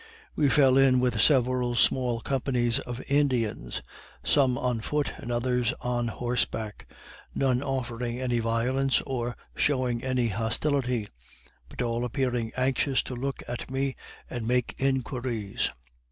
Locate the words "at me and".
13.47-14.47